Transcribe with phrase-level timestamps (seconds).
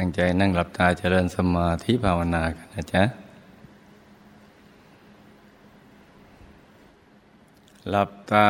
[0.00, 3.02] ตั้งใจนั่งหลับตาเจริญสมาธิภาวนากันนะจ๊ะ
[7.90, 8.48] หลับตา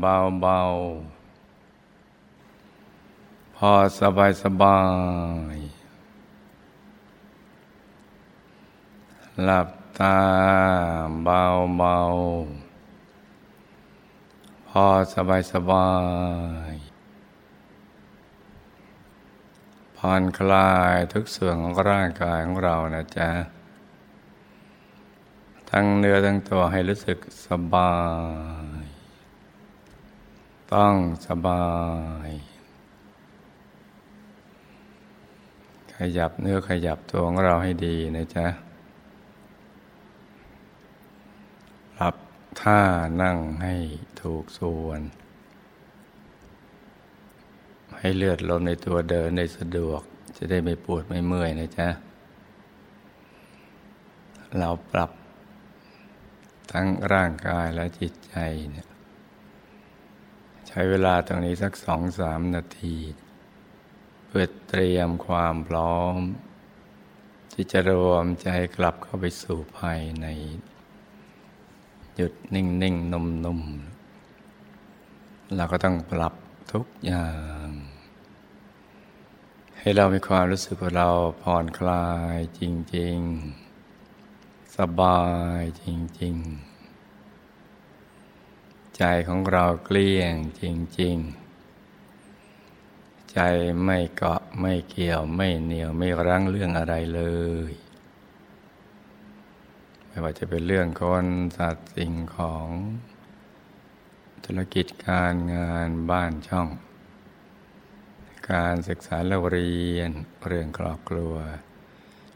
[0.00, 3.70] เบาๆพอ
[4.00, 4.80] สบายสบา
[5.54, 5.56] ย
[9.44, 10.16] หลับตา
[11.24, 14.84] เบาๆพอ
[15.14, 15.88] สบายสบา
[16.72, 16.91] ย
[20.04, 23.30] ผ่อนคลายทุกส่วนของร่างกายของเรานะจ๊ะ
[25.70, 27.94] ทั้งเนื้อทั้งตัวให้รู้สึกสบา
[28.82, 28.86] ย
[30.74, 30.94] ต้อง
[31.28, 31.66] สบา
[32.26, 32.28] ย
[35.96, 38.46] ขยับเนื้อขยับตัวของเราให้ดีนะจ๊ะ
[41.96, 42.14] ปรับ
[42.60, 42.80] ท่า
[43.22, 43.74] นั่งให้
[44.20, 45.02] ถูกส่วน
[48.04, 50.02] ให้เลือดลมในตัวเดินได้สะดวก
[50.36, 51.88] จะได้ไม่ปวดไม่เมื่อยนะจ๊ะ
[54.58, 55.10] เราปรับ
[56.72, 58.36] ทั้งร่างกายและจิตใจ
[58.70, 58.88] เนี่ย
[60.68, 62.96] ใช้เวลาตรงนี้สักสองสามนาที
[64.26, 66.16] เพื่อเตรียมความพร้อม
[67.52, 70.26] ที่จะรวมใจกลับเข้าไปสู่ภายใน
[72.16, 73.60] หยุดนิ่งนิ่งนุ่มนุ่ม
[75.56, 76.34] เราก็ต้องปรับ
[76.72, 77.28] ทุกอย่า
[77.66, 77.91] ง
[79.84, 81.10] ให้เรามีความรู้สึกว่าเรา
[81.42, 82.62] ผ่อนคลายจ
[82.96, 83.16] ริง
[83.96, 85.22] ๆ สบา
[85.58, 85.84] ยจ
[86.20, 86.36] ริง
[88.12, 90.62] ๆ ใจของเราเกลี้ยงจ
[91.00, 91.16] ริง
[92.42, 93.38] ๆ ใจ
[93.84, 97.22] ไม่เกาะไม่เกี่ยวไม่เหนียวไม่รั้งเรื่องอะไรเล
[97.70, 97.72] ย
[100.06, 102.68] ไม่ว่าจะเป็นเรื่องคนสัตว์สิ่งของ
[104.44, 106.68] ธุรกิจการงานบ้านช่อง
[108.50, 110.10] การศึกษาเราเรียน
[110.46, 111.34] เรื่องครอบครัว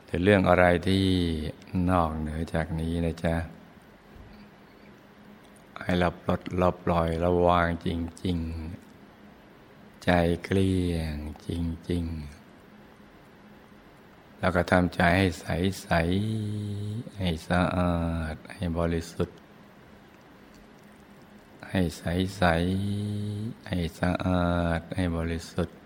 [0.05, 1.07] หรือเรื่องอะไรที่
[1.91, 3.37] นอกเหนือจากนี้นะจ๊ะ
[5.81, 7.89] ให้เราปลดเราปล่อยราวางจ
[8.25, 8.39] ริง
[9.21, 10.11] ๆ ใจ
[10.45, 11.15] เกลี้ยง
[11.47, 11.49] จ
[11.91, 12.05] ริง
[13.63, 15.47] ๆ แล้วก็ทำใจให้ใส
[15.83, 15.89] ใส
[17.19, 17.97] ให้สะอา
[18.33, 19.39] ด ให้บริสุทธิ์
[21.71, 22.03] ให้ใส
[22.37, 22.43] ใส
[23.69, 24.47] ให้สะอา
[24.79, 25.77] ด ให้บริสุทธิ์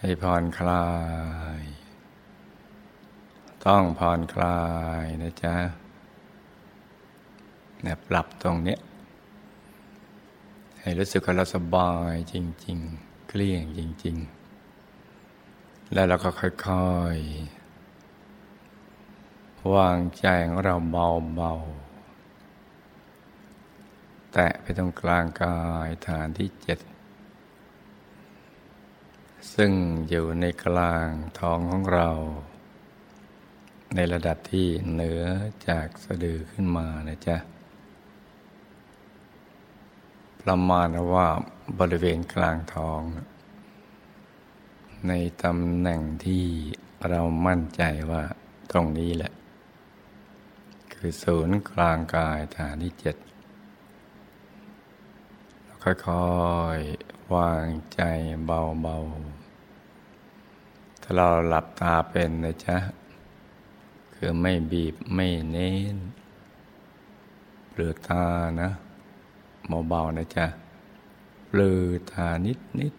[0.00, 0.86] ให้ผ่อนคลา
[1.60, 1.62] ย
[3.66, 4.60] ต้องผ่อนคลา
[5.02, 5.56] ยนะจ๊ะ
[7.84, 8.80] นี่ยปรับตรงเนี้ย
[10.80, 12.34] ให้รู้สึกว่าเราสบายจ
[12.66, 14.16] ริง ๆเกลี้ยงจริง
[15.04, 17.56] ๆ แล้วเราก็ค่อยๆ
[19.74, 26.78] วางใจของเราเบาๆ แตะไปตรงกลางกายฐานที่เจ็ด
[29.54, 29.72] ซึ่ง
[30.08, 31.08] อยู่ในกลาง
[31.38, 32.10] ท้องของเรา
[33.94, 35.22] ในระดับที่เหนือ
[35.68, 37.36] จากสะดือขึ้นมานะจ๊ะ
[40.42, 41.28] ประมาณว่า
[41.78, 43.00] บริเวณกลางท้อง
[45.08, 45.12] ใน
[45.42, 46.44] ตำแหน่งที่
[47.08, 48.22] เรามั่นใจว่า
[48.70, 49.32] ตรงนี้แหละ
[50.92, 53.16] คือศูนย์กลางกายฐานที่เจ็ด
[55.82, 56.36] ค่อ
[56.76, 58.00] ยๆ วางใจ
[58.44, 62.76] เบาๆ ถ้าเราหลับตาเป็นนะจ๊ะ
[64.14, 65.96] คือไม่บีบไม่เน้น
[67.68, 68.24] เปลือกตา
[68.60, 68.70] นะ
[69.88, 70.46] เบาๆนะจ๊ะ
[71.46, 71.82] เปลือ
[72.12, 72.94] ตานิดนิด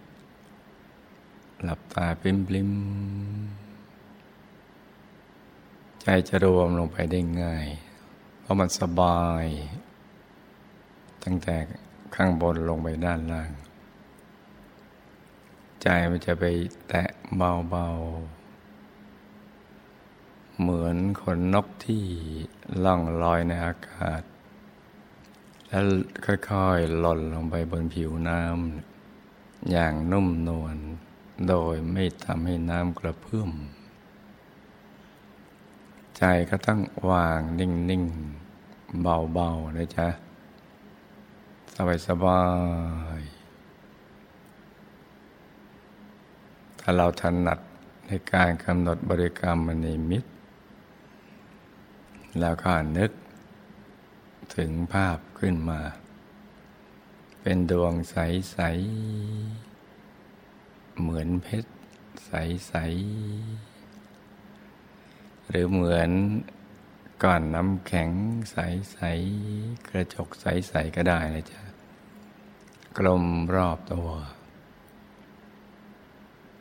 [1.64, 2.72] หลับตาปริมปิม
[6.02, 7.68] ใจจะรวมลงไปได้ง่าย
[8.40, 9.46] เพราะมันสบาย
[11.24, 11.56] ตั้งแต่
[12.16, 13.52] ข้างบนลงไปด้านล่าง
[15.90, 16.46] ใจมันจะไป
[16.90, 17.04] แตะ
[17.36, 22.06] เบาๆ เหมือนขนนกที่
[22.84, 24.22] ล่องลอยในอากาศ
[25.68, 25.84] แล้ว
[26.26, 30.78] ค่อยๆ หล่นลงไปบนผิวน้ำอย่างนุ่มนวล
[31.48, 33.52] โดยไม่ทำให้น้ำกระเพื่อม
[36.18, 40.08] ใจก็ต้องวางนิ่งๆ เบาๆ นะจ๊ะ
[42.08, 42.42] สบา
[43.20, 43.37] ยๆ
[46.90, 47.60] ถ้าเราถนัด
[48.08, 50.30] ในการกำหนดบริกรรมมณีมิตร
[52.40, 53.12] แล้วก็นึก
[54.56, 55.82] ถึงภาพขึ้นมา
[57.42, 58.58] เป็นดวงใส
[60.00, 61.72] ๆ เหมือนเพชร
[62.26, 62.74] ใส
[64.48, 66.10] ๆ หรือเหมือน
[67.24, 68.10] ก้อนน้ำแข็ง
[68.52, 68.98] ใส
[69.44, 71.62] ๆ กระจกใส ๆ ก็ได้นะจ๊ะ
[72.98, 73.24] กลม
[73.56, 74.10] รอบตัว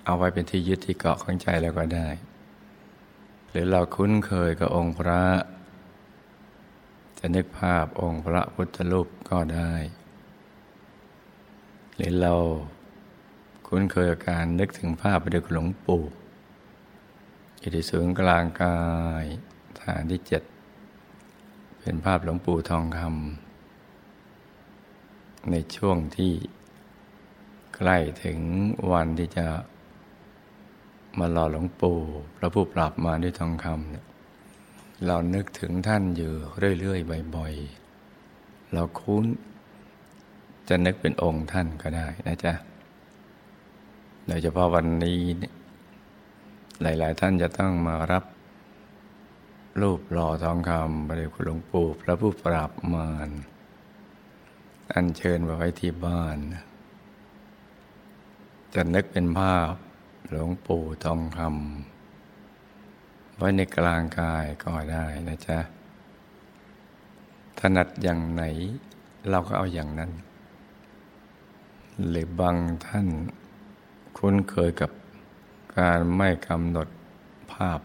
[0.06, 2.08] เอาไว้เป็นที่ยึดที่เกาะของใจแล้วก็ได้
[3.50, 5.22] หรือเราคุ้นเคยกับองค์พระ
[7.18, 9.72] จะนึกภาพองค์พระพุทธรูปก็ได้
[11.94, 12.34] หรือเรา
[13.66, 16.02] คุ้นเคยกับการนึกถึงภาพประเดชหลวงปู่
[17.58, 18.78] อยู่ที่ศูนย์กลางกา
[19.22, 19.24] ย
[19.80, 20.42] ฐานที่เจ็ด
[21.80, 26.32] เป็นภาพหลวงปู่ทองคำในช่วงที่
[27.76, 28.38] ใกล้ถึง
[28.92, 29.46] วันที่จะ
[31.18, 31.98] มาหล่อหลวงปู่
[32.36, 34.06] พระผู้ปราบมาด้วยทองคำเนี่ย
[35.06, 36.32] เรานึกถึงท่านอยู่
[36.80, 39.24] เรื่อยๆบ่อยๆ เราคุ้น
[40.68, 42.54] จะนึกเป็นองค์ท่านก็ได้นะจ๊ะ
[44.26, 45.20] โดยเฉพาะวันนี้
[46.82, 48.24] หลาย ๆ ท่านจะต้องมารับ
[49.80, 53.30] รูปหล่อทองคำพระเดชคุณหลวงปู่พระผู้ปราบมาร
[54.92, 56.38] อันเชิญมาไว้ที่บ้าน
[58.74, 59.72] จะนึกเป็นภาพ
[60.30, 65.58] หลวงปู่ทองคำไว้ในกลางกายก็ได้นะจ๊ะ
[67.58, 68.42] ถนัดอย่างไหน
[69.30, 70.10] เราก็เอาอย่างนั้น
[72.08, 72.56] หรือบาง
[72.86, 73.08] ท่าน
[74.18, 74.90] คุ้นเคยกับ
[75.78, 76.88] การไม่กำหนด
[77.52, 77.80] ภาพ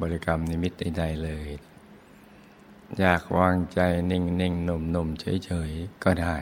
[0.00, 1.48] บริกรรมนิมิตใดๆเลย
[2.98, 3.80] อยากวางใจ
[4.10, 6.36] นิ่งๆนุ่มๆเฉยๆ ก็ได้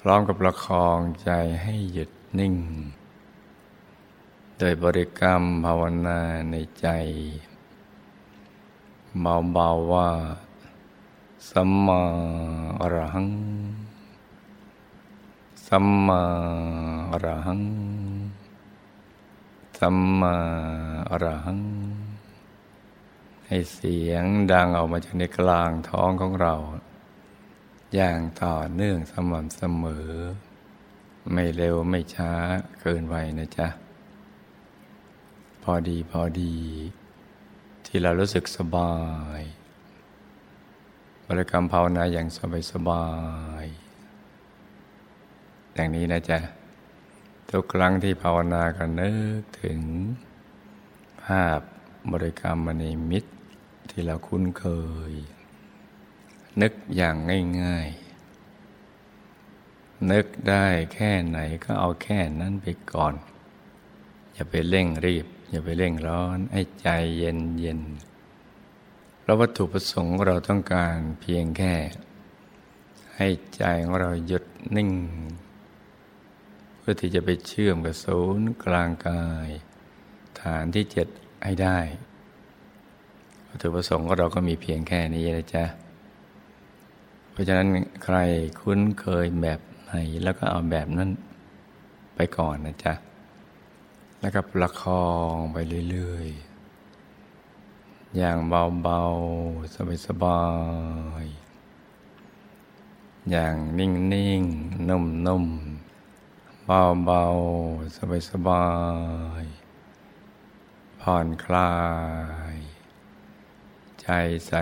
[0.00, 1.30] พร้อมกับประคองใจ
[1.62, 2.54] ให้หยุดนิ่ง
[4.64, 6.20] โดยบริกรรมภาวนา
[6.50, 6.86] ในใจ
[9.52, 10.10] เบาๆว่า
[11.50, 12.02] สัมมา
[12.80, 13.30] อรหัง
[15.66, 16.22] สัมมา
[17.10, 17.62] อรหัง
[19.78, 20.34] สัมมา
[21.10, 21.60] อรหัง
[23.46, 26.54] ให้เสียงดังออกมาจากในกลางท้องของเรา
[27.94, 30.10] อย่างต่อเนื่องสม่ำเสมอ
[31.32, 32.32] ไม่เร็วไม่ช้า
[32.80, 33.68] เกินไปนะจ๊ะ
[35.66, 36.54] พอดีพอดี
[37.86, 38.94] ที่เรารู้สึกสบา
[39.38, 39.40] ย
[41.26, 43.06] บริกรรมภาวนาอย่างสบายสบา
[43.64, 43.66] ย
[45.74, 46.38] อย่างนี้นะจ๊ะ
[47.50, 49.80] ทุกครั้งที่ภาวนาก็นึกถึง
[51.24, 51.60] ภาพ
[52.12, 53.32] บริกรรมมณีมิตร
[53.90, 54.64] ที่เราคุ้นเค
[55.10, 55.12] ย
[56.60, 57.16] นึกอย่าง
[57.60, 63.14] ง่ายๆ นึกได้แค่ไหนก็เอาแค่นั้นไปก่อน
[64.32, 66.88] อย่าไปเร่งรีบ อย่าไปเร่งร้อน ให้ใจ
[67.18, 67.80] เย็นเย็น
[69.20, 71.74] เพราะวัตถุประสงค์เราต้องการเพียงแค่
[73.16, 74.44] ให้ใจของเราหยุด
[74.76, 74.90] นิ่ง
[76.78, 79.48] เพื่อที่จะไปเชื่อมกับศูนย์กลางกาย
[80.40, 81.08] ฐานที่เจ็ด
[81.44, 81.78] ให้ได้
[83.48, 85.64] วัตถุประสงค์ของเราก็มีเพียงแค่นี้นะจ๊ะ
[87.30, 87.68] เพราะฉะนั้น
[88.04, 88.16] ใคร
[88.60, 89.92] คุ้นเคยแบบไหน
[90.24, 91.10] แล้วก็เอาแบบนั้น
[92.14, 92.94] ไปก่อนนะจ๊ะ
[94.22, 95.56] แล้วก็ประคองไป
[95.90, 99.76] เรื่อยๆ อย่างเบาๆ
[100.06, 100.42] สบา
[101.22, 103.90] ยๆ อย่างนิ่
[104.40, 108.66] งๆ นุ่มๆ เบาๆ สบา
[109.42, 111.74] ยๆ ผ่อนคลา
[112.54, 112.56] ย
[114.00, 114.08] ใจ
[114.46, 114.52] ใส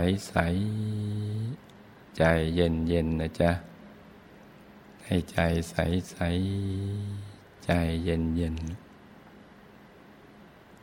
[1.20, 2.22] ๆ ใจ
[2.54, 3.52] เย็นๆ นะจ๊ะ
[5.04, 5.38] ให้ใจ
[5.70, 7.70] ใสๆ ใจ
[8.04, 8.89] เย็นๆ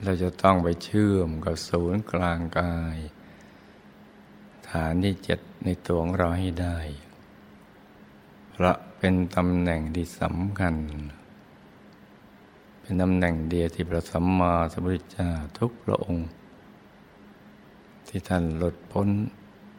[0.03, 2.97] เราจะต้องไปเชื่อมกับศูนย์กลางกาย
[4.69, 6.77] ฐานที่เจ็ดในตัวของเราให้ได้
[8.51, 10.75] เพราะเป็นตำแหน่งที่สำคัญ
[12.79, 16.27] เป็นตำแหน่งเดียวที่พระสัมมาสัมพุทธเจ้าทุกพระองค์
[18.07, 19.09] ที่ท่านหลุดพ้น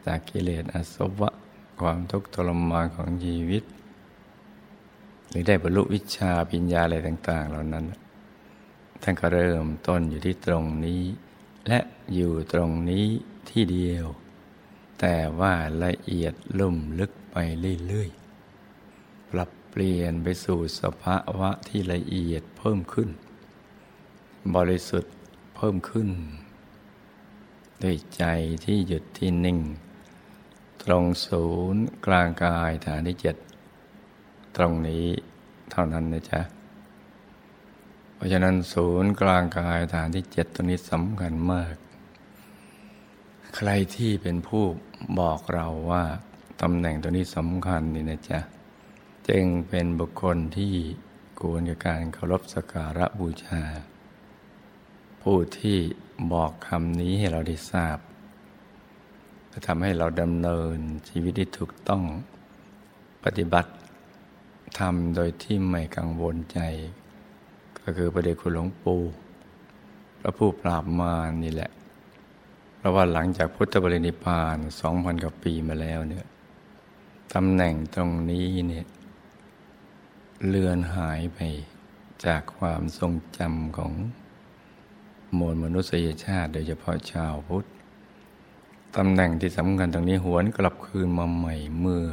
[0.05, 1.29] จากกิเลสอาสวะ
[1.81, 3.63] ความทุกข์ทรมานของชีวิต
[5.29, 7.85] หรือได้บรรลุวิชาปัญญาอะไรต่าง ๆ เหล่านั้น
[9.01, 11.03] ท่านก็เริ่มต้นอยู่ที่ตรงนี้
[11.67, 11.79] และ
[12.13, 13.05] อยู่ตรงนี้
[13.49, 14.05] ที่เดียว
[14.99, 15.53] แต่ว่า
[15.83, 17.37] ละเอียดลุ่มลึกไป
[17.87, 23.09] เรื่อยๆ ปรับเปลี่ยนไปสู่สภาวะที่ละเอียดเพิ่มขึ้น
[24.55, 25.13] บริสุทธิ์
[25.55, 26.09] เพิ่มขึ้น
[27.83, 28.23] ด้วยใจ
[28.65, 29.59] ที่หยุดที่นิ่ง
[30.83, 33.35] ตรงศูนย์กลางกายฐานที่เจ็ด
[34.55, 35.05] ตรงนี้
[35.71, 36.41] เท่านั้นนะจ๊ะ
[38.19, 41.75] เพราะฉะนั้นศูนย์กลางกายฐานที่เจ็ดตรงนี้สำคัญมาก
[43.55, 44.63] ใครที่เป็นผู้
[45.19, 46.03] บอกเราว่า
[46.61, 48.39] ตำแหน่งตัวนี้สำคัญนี่นะจ๊ะ
[49.29, 50.73] จึงเป็นบุคคลที่
[51.41, 53.61] ควรกับการเคารพสักการะบูชา
[55.21, 55.77] ผู้ที่
[56.33, 57.97] บอกคำนี้ให้เราได้ทราบ
[59.51, 60.77] จะทำให้เราดำเนิน
[61.09, 62.03] ชีวิตที่ถูกต้อง
[63.23, 63.71] ปฏิบัติ
[64.79, 66.59] ทำโดยที่ไม่กังวลใจ
[67.91, 69.01] ก็คือประเดชคุณหลวงปู่
[70.19, 71.71] พระผู้ปราบมารนี่แหละ
[72.77, 76.27] เพราะว่าหลังจากพุทธบริณิพานสองพันกว่าปีมาแล้วเนี่ย
[77.33, 78.85] ตำแหน่งตรงนี้เนี่ย
[80.47, 81.39] เลือนหายไป
[82.25, 83.93] จากความทรงจำของ
[85.37, 87.67] มวลมนุษยชาติ โดยเฉพาะชาวพุทธ
[88.95, 92.05] ตำแหน่งที่สำคัญตรงนี้หวนกลับคืนมาใหม่เมื่อ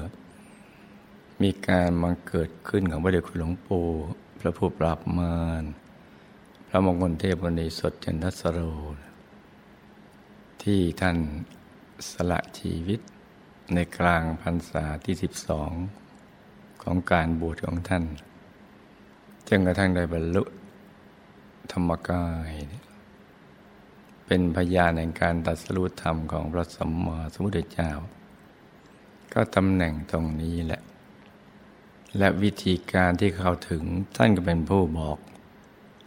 [1.42, 3.88] มีการมาเกิดขึ้นของพระเดชคุณหลวงปู่
[4.40, 5.64] พระผู้ปราบมาร
[6.68, 8.60] พระมงคลเทพวณีสดจันทสโร
[10.62, 11.18] ที่ท่าน
[12.10, 13.00] สละชีวิต
[13.74, 15.72] ในกลางพรรษาที่สิบสอง
[16.82, 18.04] ของการบวชของท่าน
[19.48, 20.42] จนกระทั่งได้บรรลุ
[21.72, 22.52] ธรรมกาย
[24.26, 27.90] เป็นพยานในการตัดสู้ธรรมของพระสัมมาสัมพุทธเจ้า
[29.32, 30.80] ก็ตำแหน่งตรงนี้แหละ
[32.18, 33.82] และวิธีการที่เขาถึง
[34.16, 35.18] ท่านก็เป็นผู้บอก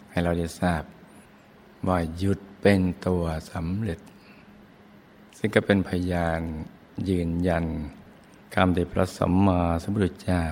[0.10, 0.84] ให้เราได้ทราบ
[1.88, 4.00] ว่าหยุดเป็นตัวสำเร็จ
[5.38, 6.42] ซึ่งก็เป็นพยาน
[7.10, 7.66] ยืนยัน
[8.56, 10.44] คำที่พระสัมมาสัมพุทธเจ้า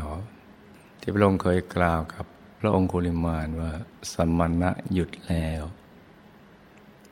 [1.00, 2.26] ที่พระองค์เคยกล่าวกับ
[2.60, 3.72] พระองคุลิมานว่า
[4.14, 5.64] สมณะหยุดแล้ว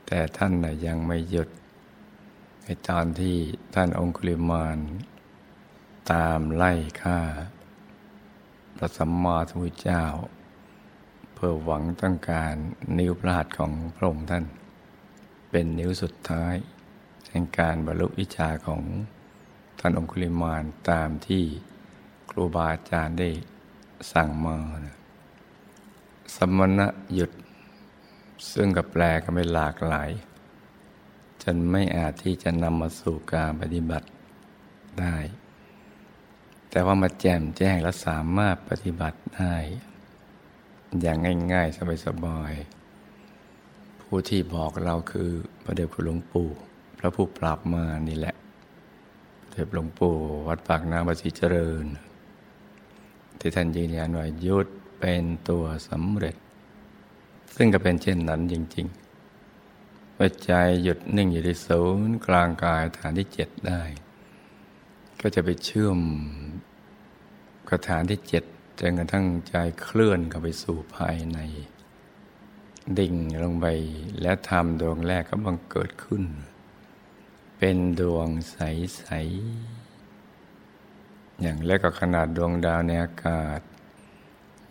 [0.06, 1.50] แต่ท่านนะยังไม่หยุด
[2.64, 3.36] ในตอนที่
[3.74, 4.78] ท่านองคุลิมาน
[6.12, 7.20] ตามไล่ฆ่า
[8.78, 10.04] พระสัมมาสัมพุทธเจ้า
[11.34, 12.54] เพื่อหวังต้องการ
[12.98, 14.46] นิ้วพระหัตถ์ของพระองค์ท่าน
[15.50, 16.56] เป็นนิ้วสุดท้าย
[17.30, 18.82] แห่งการบรรลุวิชาของ
[19.80, 21.44] ท่านองคุลิมานตามที่
[22.30, 23.30] ครูบาอาจารย์ได้
[24.12, 24.98] สั่งมานะ
[26.36, 27.32] สมณะหยุด
[28.52, 30.10] ซึ่งกับแปลกันไปหลากหลาย
[31.44, 34.08] จนไม่อาจที่จะนำมาสู่การปฏิบัติ
[35.00, 35.18] ได้
[36.76, 39.56] แต่ว่ามาแจ่มแจ้งและสามารถปฏิบัติได้
[41.02, 41.18] อย่าง
[41.54, 45.30] ง่ายๆ สบายๆผู้ที่บอกเราคือ
[45.64, 46.50] พระเดชคุณหลวงปู่
[47.00, 48.36] พระผู้ปราบมานี่แหละ
[49.52, 50.16] เทพหลวงปู่
[50.48, 51.86] วัดปากน้ำบริเจริญ
[53.40, 54.68] ที่ท่านยืนยันว่ายุด
[55.00, 56.36] เป็นตัวสำเร็จ
[57.56, 60.52] ซึ่งก็เป็นเช่นนั้นจริงๆว่าใจ
[60.84, 63.82] หยุดนิ่งอยู่ที่ศูนย์กลางกายฐานที่เจ็ดได้
[65.22, 66.00] ก็จะไปเชื่อม
[67.70, 68.44] กับฐานที่เจ็ด
[68.80, 71.40] จนกระทั่งใจเคลื่อนเข้าไปสู่ภายใน
[73.00, 73.66] ดิ่งลงไป
[74.22, 76.24] และทำดวงแรกก็บังเกิดขึ้น
[77.58, 79.04] เป็นดวงใส
[80.06, 83.62] ๆ อย่างเล็กกว่าขนาดดวงดาวในอากาศ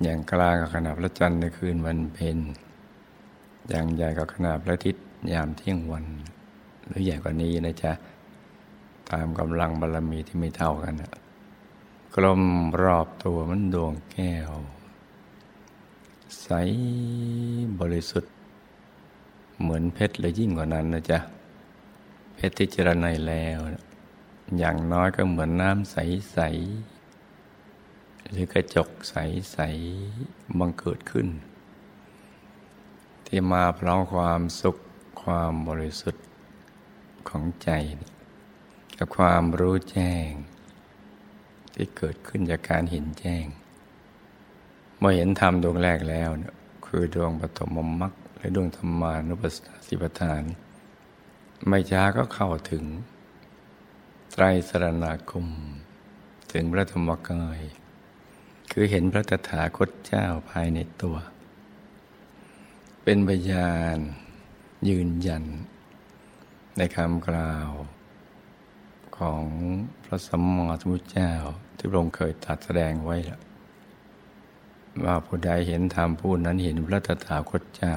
[0.03, 2.39] อย่างกลางกับขนาดพระจันทร์ในคืนวันเพ็ญ
[3.69, 6.05] อย่างใหญ่กับขนาดพระอาทิตย์ยามเที่ยงวัน
[6.87, 7.93] หรือใหญ่กว่านี้นะจ๊ะ
[9.11, 11.13] ตามกำลังบารรมีที่ไม่เท่ากันนะ
[12.19, 12.43] กลม
[12.83, 14.51] รอบตัวมันดวงแก้ว
[16.43, 16.49] ใส
[17.81, 18.33] บริสุทธิ์
[19.61, 21.19] เหมือนเพชรเลยยิ่งกว่านั้นนะจ๊ะ
[22.35, 23.59] เพชรที่เจรไนแล้ว
[24.59, 31.29] อย่างน้อยก็เหมือนน้ำใสๆหรือกระจกใสๆบังเกิดขึ้น
[33.27, 34.77] ที่มาพร้อมความสุข
[35.23, 36.25] ความบริสุทธิ์
[37.29, 37.71] ของใจ
[38.99, 40.31] กับความรู้แจ้ง
[41.75, 43.47] ที่เกิดขึ้นจากการเห็นแจ้ง
[44.99, 46.55] เมื่อเห็นธรรมดวงแรกแล้วเนี่ย
[46.87, 50.43] คือดวงปฐมมรรคและดวงธรรมานุปัสสิปทาน
[51.69, 52.85] ไม่ช้าก็เข้าถึง
[54.33, 55.47] ไตรสรณาคม
[56.53, 57.61] ถึงพระธรรมกาย
[58.73, 61.17] คือเห็นพระตถาคตเจ้าภายในตัว
[63.03, 63.99] เป็นพยาน
[64.89, 65.45] ยืนยัน
[66.77, 67.71] ในคำกล่าว
[69.19, 69.45] ของ
[70.05, 71.33] พระสัมมาสัมพุทธเจ้า
[71.85, 73.41] ที่พระองค์เคยตรัสแสดงไว้แล้ว
[75.05, 77.95] ว่าผู้ใดเห็นธรรมผู้นั้นเห็นพระตถาคตเจ้า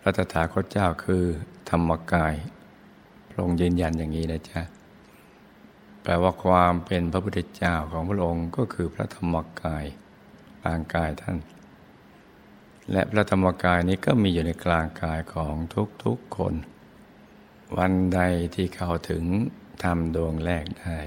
[0.00, 1.24] พระตถาคตเจ้าคือ
[1.70, 2.34] ธรรมกาย
[3.30, 4.62] พระองค์ยืนยันอย่างนี้นะจ๊ะ
[6.02, 9.84] แปลว่าความเป็นพระพุทธเจ้าของพระองค์ก็คือพระธรรมกาย
[10.60, 11.38] กลางกายท่าน
[12.90, 15.54] และพระธรรมกายนี้ก็มีอยู่ในกลางกายของ
[16.04, 16.54] ทุกๆคน
[17.76, 18.20] วันใด
[18.54, 19.24] ที่เข้าถึง
[19.82, 20.98] ธรรมดวงแรกได้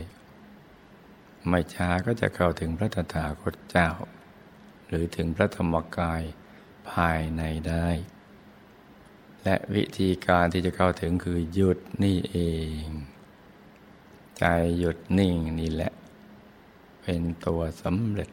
[1.50, 3.90] ไม่ช้าก็จะเข้าถึงพระตถาคตเจ้า
[4.88, 6.22] หรือถึงพระธรรมกาย
[6.92, 7.90] ภายในได้
[9.44, 12.38] และวิธีการที่จะเข้าถึงคือหยุดนี่เอ
[12.84, 12.86] ง
[14.38, 14.44] ใจ
[14.78, 15.92] หยุดนิ่งนี่แหละ
[17.02, 18.30] เป็นตัวสำเร็จ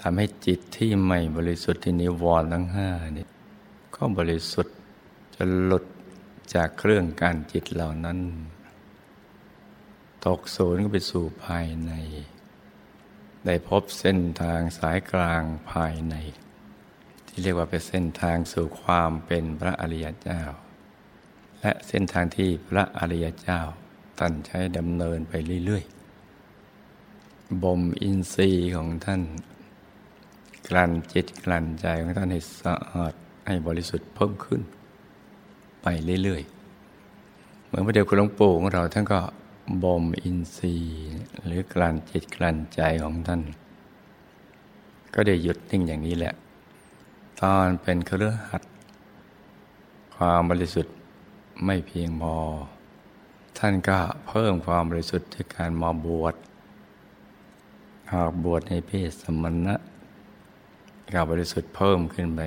[0.00, 3.26] ทำให้จิตที่ไม่บริสุทธิ์ที่นิวรณ์ทั้งห้านี่
[3.94, 4.76] ก็บริสุทธิ์
[5.34, 5.84] จะหลุด
[6.54, 8.18] จากเครื่องการจิตเหล่านั้น
[10.26, 11.92] ตกศูนย์ก็ไปสู่ภายใน
[13.46, 16.14] ได้พบเส้นทางสายกลางภายใน
[17.26, 20.42] ที่เรียกว่าเป็นเส้นทางสู่ความเป็นพระอริยเจ้า
[21.60, 23.60] และเส้นทางที่พระอริยเจ้า
[24.18, 25.32] ท่านใช้ดำเนินไป
[25.64, 29.22] เรื่อยๆ บ่มอินทรีย์ของท่าน
[30.68, 33.14] กลั่นจิตกลั่นใจของท่านให้สะอาด
[33.46, 34.60] ให้บริสุทธิ์เพิ่มขึ้น
[35.82, 35.86] ไป
[36.22, 39.20] เรื่อยๆ เหมือนพระเดชคุณหลวงปู่ของเราท่านก็
[39.82, 41.10] บ่มอินทรีย์
[41.44, 43.42] หรือกลั่นจิตกลั่นใจของท่าน
[45.14, 46.34] ก็ได้หยุดนิ่งอย่างนี้แหละ
[47.40, 48.62] ตอนเป็นเครือขัด
[50.14, 50.94] ความบริสุทธิ์
[51.64, 52.36] ไม่เพียงพอ
[53.58, 56.34] ท่านก็เพิ่มความบริสุทธิ์ด้วยการมาบวช
[58.12, 59.74] หากบวชในเพศสมณะ
[61.12, 62.40] ก็บริสุทธิ์เพิ่มขึ้นไป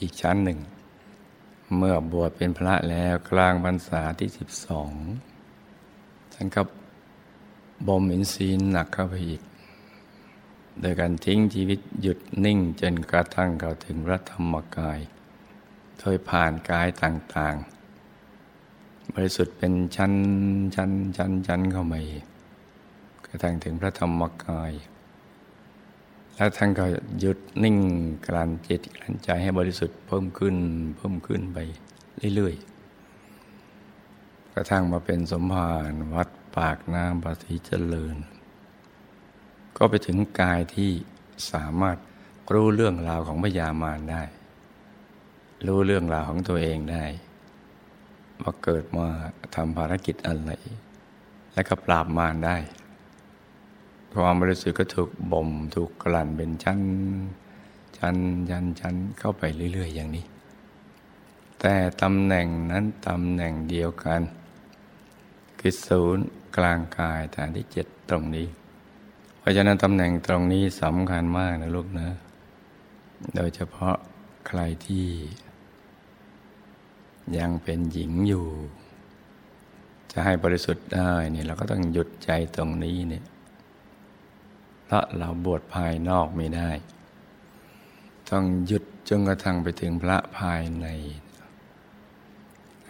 [0.00, 0.58] อีกชั้นหนึ่ง
[1.76, 4.90] เมื่อบวชเป็นพระแล้วกลางพรรษาที่สิบสอง
[6.40, 6.62] ท่านก็
[7.88, 9.42] บ่มอินทรีย์หนักเข้าไปอีก
[10.80, 14.98] โดยการทิ้งชีวิตหยุดนิ่งจนกระทั่งเข้าถึงพระธรรมกาย
[15.98, 17.56] โดยผ่านกายต่าง
[18.34, 20.12] ๆ บริสุทธิ์เป็นชั้น
[20.74, 22.24] ชั้นชั้นชั้นเข้ามาอีก
[23.26, 24.72] กระทั่งถึงพระธรรมกาย
[26.34, 26.84] แล้วท่านก็
[27.20, 27.76] หยุดนิ่ง
[28.26, 30.56] กลั่นจิตกลั่นใจให้บริสุทธิ์เพิ่มขึ้น
[30.96, 31.58] เพิ่มขึ้นไป
[32.36, 32.77] เรื่อยๆ
[34.58, 38.16] ระทั่งมาเป็นสมภารวัดปากน้ำปฏิเจริญ
[39.76, 40.90] ก็ไปถึงกายที่
[41.52, 41.96] สามารถ
[42.52, 44.22] รู้เรื่องราวของพญามารได้
[45.66, 47.04] รู้เรื่องราวของตัวเองได้
[48.42, 49.06] ว่าเกิดมา
[49.54, 50.50] ทำภารกิจอะไร
[51.52, 52.56] และก็ปราบมารได้
[54.12, 56.80] ความบริสุทธิ์ก็ถูกบ่มถูกกลั่นเป็นชั้น
[57.98, 58.16] ชั้น
[58.50, 60.24] ชั้นชั้นเข้าไปเรื่อย ๆ อย่างนี้
[61.60, 64.20] แต่ตำแหน่งนั้นตำแหน่งเดียวกัน
[65.60, 68.46] คือศูนย์กลางกายฐานที่เจ็ดตรงนี้
[69.38, 72.08] เพราะฉะนั้นตำแหน่งตรงนี้สำคัญมากนะลูกนะ
[73.34, 73.96] โดยเฉพาะ
[74.46, 75.06] ใครที่
[77.38, 78.46] ยังเป็นหญิงอยู่
[80.12, 83.24] จะให้บริสุทธิ์ได้เนี่ยเราก็ต้องหยุดใจตรงนี้เนี่ย
[84.84, 86.70] เพราะเราบวชภายนอกไม่ได้
[88.30, 90.86] ต้องหยุดจนกระทั่งไปถึงพระภายใน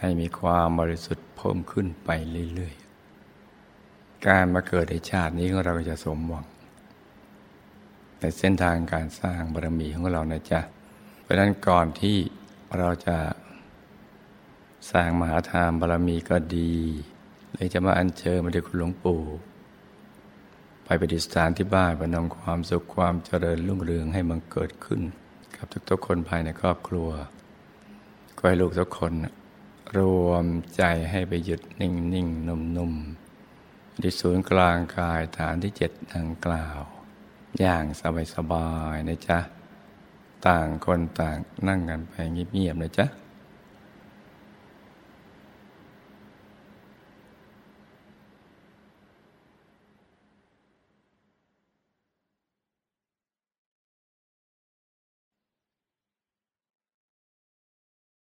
[0.01, 2.11] ให้มีความบริสุทธิ์เพิ่มขึ้นไป
[2.55, 6.47] เรื่อยๆ การมาเกิดในชาตินี้ของเราจะสมหวัง
[8.21, 10.61] ในเส้นทางการสร้างบารมีของเรานะจ๊ะ
[11.21, 12.17] เพราะนั้นก่อนที่
[12.79, 13.19] เราจะ
[14.91, 16.73] สร้างมหาทานบารมีก็ดี
[17.53, 19.23] เลยจะมาอัญเชิญมาดูคุณหลวงปู่
[20.85, 25.01] ไปปฏิสถานที่บ้านประนำความสุขความเจริญรุ่งเรืองให้มันเกิดขึ้น
[25.57, 27.09] กับทุกๆคนภายในครอบครัว
[28.37, 29.13] ก็ให้ลูกทุกคน
[29.97, 30.45] รวม
[30.77, 32.93] ใจให้ไปหยุดนิ่งนิ่งนุ่มนุ่ม
[34.03, 36.81] ที่ศูนย์กลางกายฐานที่เจ็ดดังกล่าว
[37.61, 39.39] อย่างสบายสบายนะจ๊ะ
[40.47, 41.37] ต่างคนต่าง
[41.69, 43.07] นั่งกันไปเงียบๆนะจ๊ะ